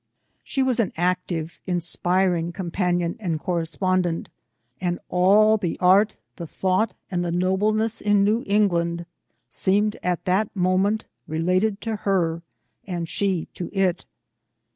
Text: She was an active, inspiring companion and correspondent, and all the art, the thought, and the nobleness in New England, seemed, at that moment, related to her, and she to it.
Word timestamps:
She 0.43 0.63
was 0.63 0.79
an 0.79 0.91
active, 0.97 1.59
inspiring 1.67 2.51
companion 2.53 3.17
and 3.19 3.39
correspondent, 3.39 4.29
and 4.81 4.97
all 5.09 5.57
the 5.57 5.77
art, 5.79 6.17
the 6.37 6.47
thought, 6.47 6.95
and 7.11 7.23
the 7.23 7.31
nobleness 7.31 8.01
in 8.01 8.23
New 8.23 8.43
England, 8.47 9.05
seemed, 9.47 9.97
at 10.01 10.25
that 10.25 10.55
moment, 10.55 11.05
related 11.27 11.81
to 11.81 11.97
her, 11.97 12.41
and 12.87 13.07
she 13.07 13.47
to 13.53 13.69
it. 13.77 14.07